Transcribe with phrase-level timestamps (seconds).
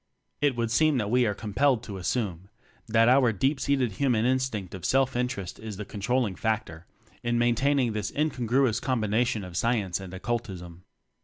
[0.41, 2.49] It would seem that we are com pelled to assume
[2.87, 6.87] that our deep seated human instinct of self interest is the controlling factor
[7.21, 10.85] in maintaining this incongruous combination of Science and Occultism.